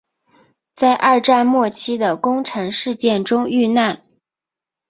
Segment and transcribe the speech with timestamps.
[0.73, 4.01] 在二战末期的宫城事件中遇难。